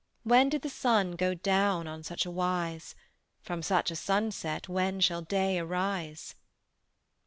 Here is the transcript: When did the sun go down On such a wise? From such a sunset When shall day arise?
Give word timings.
When 0.23 0.49
did 0.49 0.63
the 0.63 0.67
sun 0.69 1.11
go 1.11 1.35
down 1.35 1.85
On 1.87 2.01
such 2.01 2.25
a 2.25 2.31
wise? 2.31 2.95
From 3.43 3.61
such 3.61 3.91
a 3.91 3.95
sunset 3.95 4.67
When 4.67 4.99
shall 4.99 5.21
day 5.21 5.59
arise? 5.59 6.33